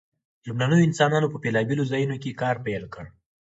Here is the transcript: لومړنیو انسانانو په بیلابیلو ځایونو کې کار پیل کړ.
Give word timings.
لومړنیو 0.47 0.87
انسانانو 0.89 1.31
په 1.33 1.37
بیلابیلو 1.43 1.89
ځایونو 1.91 2.15
کې 2.23 2.37
کار 2.41 2.55
پیل 2.65 2.83
کړ. 2.93 3.05